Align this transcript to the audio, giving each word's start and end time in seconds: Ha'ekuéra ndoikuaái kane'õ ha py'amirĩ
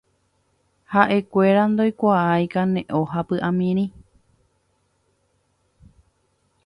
Ha'ekuéra 0.93 1.61
ndoikuaái 1.73 2.45
kane'õ 2.53 3.03
ha 3.11 3.21
py'amirĩ 3.27 3.85